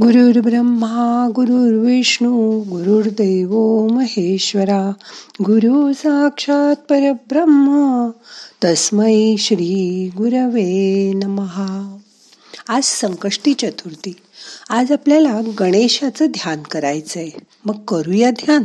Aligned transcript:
गुरुर् 0.00 0.38
ब्रह्मा 0.38 1.28
गुरुर्विष्णू 1.34 2.60
गुरुर्देव 2.60 3.86
महेश्वरा 3.86 4.92
गुरु 5.42 5.92
साक्षात 5.92 6.76
परब्रह्म 6.76 8.10
तस्मै 8.64 9.36
श्री 9.38 10.10
गुरवे 10.16 11.12
नमहा 11.12 11.96
आज 12.68 12.82
संकष्टी 12.84 13.54
चतुर्थी. 13.54 14.16
आज 14.70 14.92
आपल्याला 14.92 15.40
गणेशाचं 15.60 16.26
ध्यान 16.26 16.62
करायचंय. 16.62 17.28
मग 17.64 17.84
करूया 17.84 18.30
ध्यान. 18.30 18.62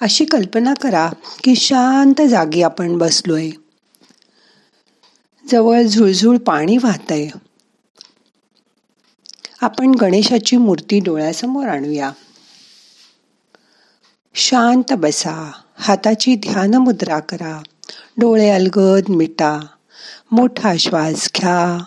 अशी 0.00 0.24
कल्पना 0.24 0.74
करा 0.74 1.10
की 1.44 1.54
शांत 1.56 2.22
जागी 2.28 2.62
आपण 2.62 2.98
बसलोय. 2.98 3.50
जवळ 5.50 5.82
झुळझुळ 5.82 6.36
पाणी 6.36 6.76
वाहतय. 6.76 7.28
आपण 9.60 9.90
गणेशाची 9.90 10.56
मूर्ती 10.56 11.00
डोळ्यासमोर 11.00 11.66
आणूया. 11.68 12.10
शांत 14.34 14.92
बसा 14.92 15.52
हाताची 15.76 16.34
ध्यान 16.34 16.74
मुद्रा 16.74 17.18
करा 17.18 17.62
डोळे 18.18 18.50
अलगद 18.50 19.08
मिटा 19.08 19.60
मोठा 20.32 20.76
श्वास 20.76 21.30
घ्या. 21.36 21.84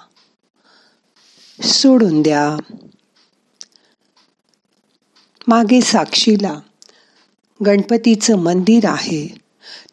सोडून 1.63 2.21
द्या. 2.21 2.75
मागे 5.47 5.81
साक्षीला 5.81 6.59
गणपतीचं 7.65 8.35
मंदिर 8.35 8.85
आहे. 8.85 9.37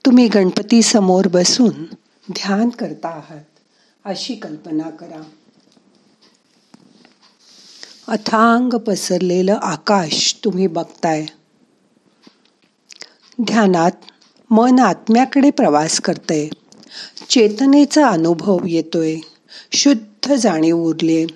तुम्ही 0.06 0.28
गणपती 0.28 0.82
समोर 0.82 1.28
बसून 1.28 1.84
ध्यान 2.32 2.68
करता 2.68 3.08
आहात 3.08 3.44
अशी 4.04 4.34
कल्पना 4.34 4.90
करा. 4.90 5.22
अथांग 8.08 8.70
पसरलेलं 8.70 9.58
आकाश 9.62 10.36
तुम्ही 10.44 10.66
बघताय. 10.66 11.26
ध्यानात 13.42 13.90
मन 14.50 14.78
आत्म्याकडे 14.78 15.50
प्रवास 15.50 16.00
करतंय. 16.00 16.48
चेतनेचा 17.28 18.08
अनुभव 18.08 18.58
येतोय. 18.66 19.16
शुद्ध 19.72 20.34
जाणीव 20.34 20.76
उरले 20.76 21.26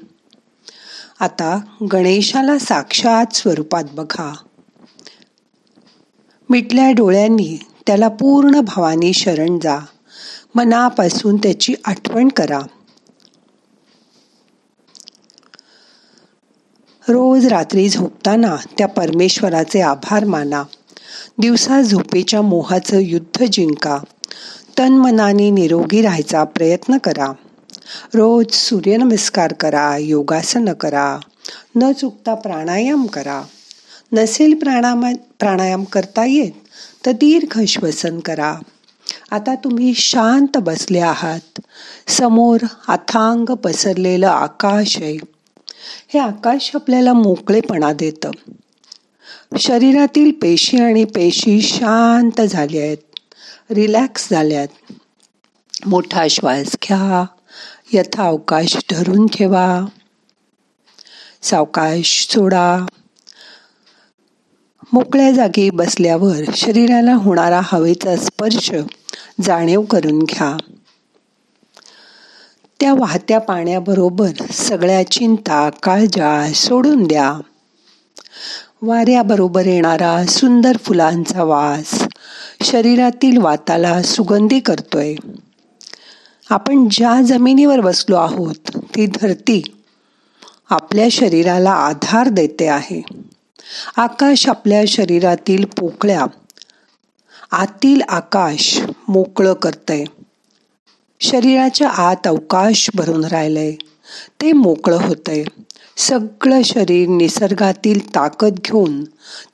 आता 1.21 1.61
गणेशाला 1.93 2.59
साक्षात 2.59 3.35
स्वरूपात 3.35 3.85
बघा. 3.93 4.33
मिटल्या 6.51 6.91
डोळ्यांनी 6.91 7.59
त्याला 7.87 8.09
पूर्ण 8.09 8.61
भावानी 8.61 9.13
शरण 9.13 9.59
जा. 9.59 9.79
मनापासून 10.55 11.37
त्याची 11.37 11.75
आठवण 11.85 12.29
करा. 12.29 12.61
रोज 17.09 17.47
रात्री 17.47 17.89
झोपताना 17.89 18.57
त्या 18.79 18.89
परमेश्वराचे 18.89 19.81
आभार 19.81 20.25
माना. 20.25 20.63
दिवसा 21.39 21.83
झोपेच्या 21.83 22.43
मोहाचं 22.43 22.99
युद्ध 22.99 23.45
जिंका. 23.53 23.99
तन 24.79 24.93
मनाने 24.93 25.51
निरोगी 25.51 26.03
राहायचा 26.03 26.45
प्रयत्न 26.45 26.99
करा. 26.99 27.33
रोज 28.15 28.53
सूर्यनमस्कार 28.53 29.53
करा 29.53 29.97
योगासनं 29.97 30.73
करा. 30.73 31.19
न 31.77 31.93
चुकता 31.93 32.35
प्राणायाम 32.35 33.07
करा. 33.07 33.43
नसेल 34.13 34.55
प्राणामा 34.55 35.11
प्राणायाम 35.39 35.85
करता 35.85 36.25
येत 36.25 36.53
तर 37.07 37.13
दीर्घ 37.13 37.61
श्वसन 37.69 38.21
करा. 38.21 38.55
आता 39.31 39.55
तुम्ही 39.55 39.95
शांत 39.95 40.59
बसले 40.59 41.01
आहात. 41.01 41.61
समोर 42.09 42.59
अथांग 42.89 43.45
पसरलेलं 43.45 44.29
आकाश 44.29 44.97
आहे. 44.97 45.40
हे 46.09 46.19
आकाश 46.19 46.71
आपल्याला 46.75 47.13
मोकळेपणा 47.13 47.93
देतं. 47.93 48.31
शरीरातील 49.59 50.33
पेशी 50.43 50.79
आणि 50.79 51.05
पेशी 51.05 51.63
शांत 51.63 52.41
झाल्या 52.41 52.83
आहेत. 52.83 52.99
रिलॅक्स 53.71 54.31
झाल्यात 54.31 54.69
मोठा 55.87 56.29
श्वास 56.29 56.67
घ्या. 56.67 57.27
यथा 57.93 58.27
अवकाश 58.27 58.77
धरून 58.91 59.27
ठेवा. 59.27 59.85
सावकाश 61.43 62.27
सोडा. 62.31 62.87
मोकळ्या 64.93 65.33
जागी 65.33 65.71
बसल्यावर 65.71 66.51
शरीराला 66.57 67.15
होणारा 67.15 67.61
हवेचा 67.65 68.17
स्पर्श 68.17 68.71
जाणीव 69.41 69.83
करून 69.83 70.19
घ्या. 70.19 70.57
त्या 72.81 72.95
वाहत्या 72.95 73.41
पाण्याबरोबर 73.41 74.31
सगळ्या 74.53 75.11
चिंता 75.11 75.71
काळजा 75.71 76.53
सोडून 76.53 77.05
द्या. 77.05 77.41
वाऱ्याबरोबर 78.83 79.67
येणारा 79.67 80.25
सुंदर 80.27 80.77
फुलांचा 80.77 81.43
वास 81.43 82.05
शरीरातील 82.63 83.37
वाताला 83.37 84.03
सुगंधी 84.03 84.61
करतोय. 84.61 85.15
आपण 86.51 86.89
ज्या 86.91 87.23
जमिनीवर 87.23 87.81
बसलो 87.81 88.17
आहोत 88.17 88.77
ती 88.77 89.07
धरती 89.07 89.63
आपल्या 90.71 91.07
शरीराला 91.11 91.73
आधार 91.73 92.29
देते 92.29 92.69
आहे. 92.69 93.03
आकाश 93.97 94.49
आपल्या 94.49 94.83
शरीरातील 94.89 95.65
पोकळ्या 95.65 96.27
आतील 97.53 98.01
आकाश 98.09 98.81
मोकळं 99.09 99.53
करतंय. 99.53 100.05
शरीराच्या 101.21 101.89
आत 101.89 102.27
अवकाश 102.27 102.91
भरून 102.95 103.25
राहिलंय. 103.25 103.73
ते 104.41 104.53
मोकळं 104.53 104.99
होतंय. 105.01 105.45
सगळं 105.97 106.63
शरीर 106.63 107.09
निसर्गातील 107.09 108.15
ताकद 108.15 108.55
घेऊन 108.55 109.05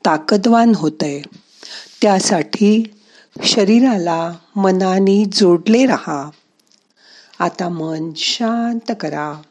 ताकदवान 0.04 0.72
होतंय. 0.74 1.20
त्यासाठी 2.02 2.94
शरीराला 3.44 4.32
मनाने 4.56 5.24
जोडले 5.32 5.86
राहा. 5.86 6.30
आता 7.38 7.68
मन 7.68 8.10
शांत 8.16 8.92
करा 9.00 9.42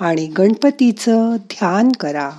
आणि 0.00 0.26
गणपतीचं 0.26 1.36
ध्यान 1.36 1.92
करा. 1.92 2.30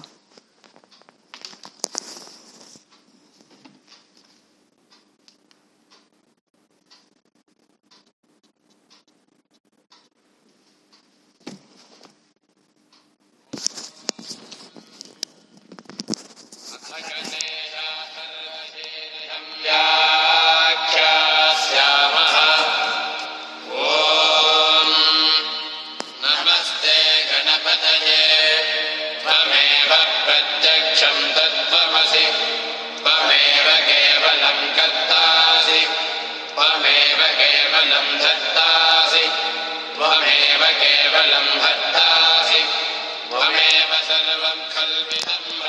केवलम् 37.85 38.17
धत्तासि 38.19 39.27
त्वमेव 39.95 40.61
केवलम् 40.63 41.61
हत्तासि। 41.61 42.59
त्वमेव 43.29 43.93
सर्वम् 43.93 44.63
खल्विदम् 44.75 45.59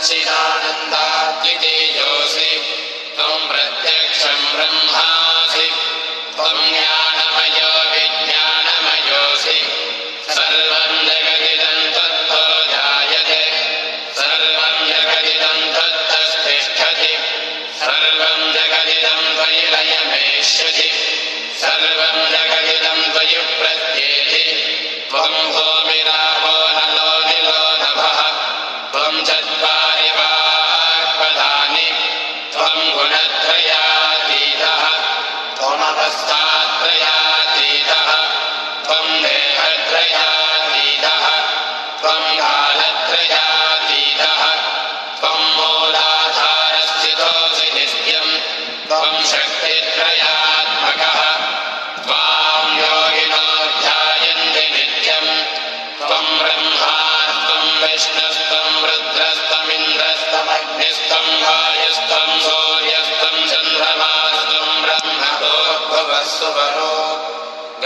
सच्चिदानन्दाद्वितीयोऽसि 0.00 2.87
प्रयातीतः। 33.48 34.82
त्वमवस्तात्रयातीतः 35.56 38.08
त्वम् 38.84 39.22
देहत्रयातीतः। 39.22 41.24
त्वम् 42.00 42.38
कालत्रयातीतः। 42.38 44.40
त्वम् 45.20 45.56
मूलाधारस्थितोऽसि 45.56 47.72
नित्यम् 47.72 48.32
त्वम् 48.86 49.24
शक्तित्रयात्मकः। 49.24 51.18
त्वाम् 52.04 52.78
योगिनोध्यायन्ति 52.78 54.60
नित्यम्। 54.60 55.42
त्वम् 55.98 56.38
ब्रह्मास्त्वम् 56.38 57.82
वैष्णस्त्वं 57.82 58.86
रुद्रस्तमिन्द्रस्तमग्निस्तम् 58.86 61.42
वायुस्तम् 61.42 62.27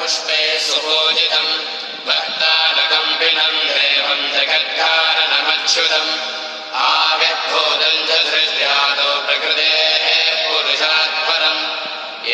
पुष्पे 0.00 0.36
सुभोजितम् 0.64 1.50
बहतानकम्भिनम् 2.06 3.58
देवम् 3.70 4.30
जगद्धारणमच्छुतम् 4.34 6.12
आविभोदम् 6.84 8.06
च 8.08 8.16
धृत्यादौ 8.28 9.10
प्रकृतेः 9.26 10.06
पुरुषात्परम् 10.46 11.60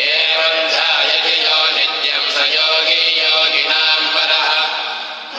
एवम् 0.03 0.61
ध्यायति 0.71 1.35
यो 1.43 1.59
नित्यम् 1.75 2.31
स 2.35 2.47
योगी 2.55 3.01
योगिनाम् 3.19 4.07
परः। 4.15 4.47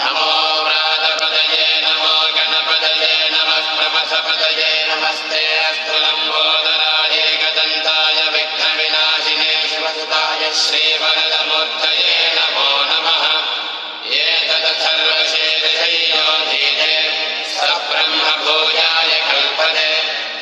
नमो 0.01 0.29
व्रातपदये 0.67 1.67
नमो 1.87 2.15
गणपदये 2.37 3.15
नमः 3.37 3.67
प्रमथपदये 3.79 4.71
नमस्ते 4.91 5.43
स्थूलम्भोदराय 5.79 7.17
गदन्ताय 7.45 8.21
विघ्नविनाशिने 8.37 9.53
शुभसिताय 9.73 10.53
श्रीवरदमूर्तये 10.65 12.18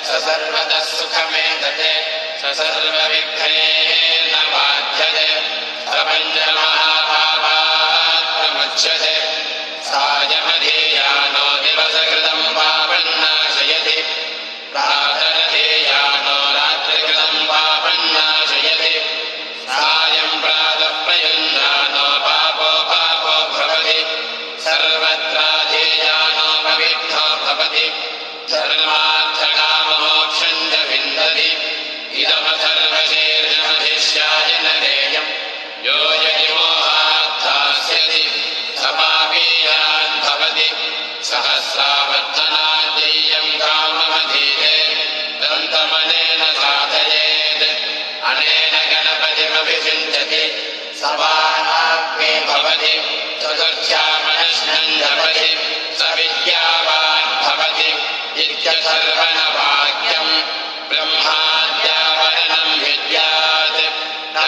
स 0.07 0.09
सर्वतः 0.09 0.81
सुखमेतते 0.81 1.93
स 2.39 2.57
सर्वविघ्नेन 2.57 4.35
बाध्यते। 4.53 5.29
प्रपञ्चमहाभावात् 5.91 6.69
प्रमुच्यते। 8.39 9.17
सायमधीयानो 9.83 11.47
दिवसकृत। 11.63 12.26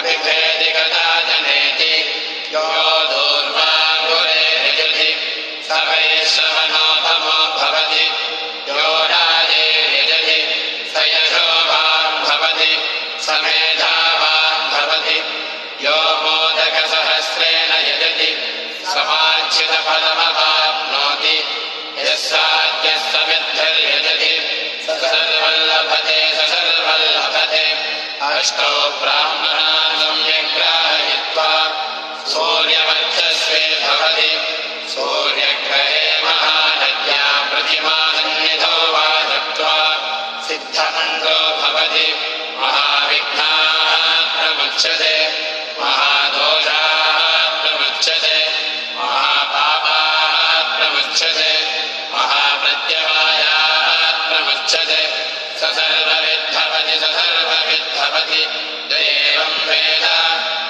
विभेदिकताजनेति 0.09 1.93
यो 2.55 2.67
दूर्वाङ्गुरेर्युधि 3.13 5.09
सवैश्रवण 5.69 6.78
अष्टौ 28.39 28.73
ब्राह्मणानम् 28.99 30.18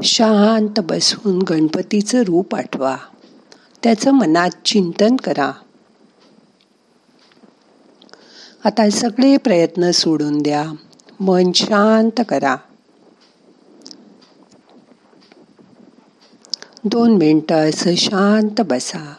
शांत 0.03 0.79
बसून 0.79 1.41
गणपतीचं 1.41 2.21
रूप 2.21 2.55
आठवा. 2.55 2.97
त्याचं 3.83 4.11
मनात 4.11 4.49
चिंतन 4.65 5.15
करा. 5.15 5.51
आता 8.65 8.89
सगळे 8.89 9.37
प्रयत्न 9.37 9.91
सोडून 9.91 10.41
द्या. 10.41 10.63
मन 11.19 11.51
शांत 11.55 12.21
करा 12.29 12.55
दोन 16.85 17.17
मिनटं 17.17 17.69
असं 17.69 17.95
शांत 17.95 18.61
बसा 18.61 19.13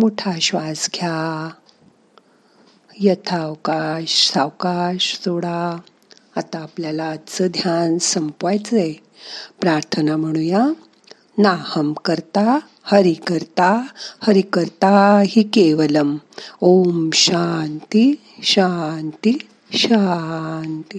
मोठा 0.00 0.32
श्वास 0.40 0.90
घ्या. 0.94 1.50
यथावकाश 3.00 4.30
सावकाश 4.34 5.20
सोडा. 5.24 5.78
आता 6.36 6.58
आपल्याला 6.58 7.04
आजचं 7.04 7.46
ध्यान 7.46 7.98
संपवायचंय. 7.98 8.92
प्रार्थना 9.60 10.16
म्हणूया. 10.16 10.66
नाहम 11.38 11.92
करता 11.92 12.58
हरि 12.82 13.14
करता 13.14 13.86
हरि 14.22 14.40
करता 14.40 15.22
हि 15.26 15.42
केवलम. 15.42 16.16
ओम 16.60 17.10
शांती 17.12 18.14
शांती 18.42 19.48
शांती. 19.72 20.98